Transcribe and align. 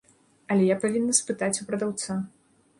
Але 0.55 0.63
я 0.69 0.77
павінна 0.85 1.19
спытаць 1.21 1.53
у 1.61 1.69
прадаўца. 1.71 2.21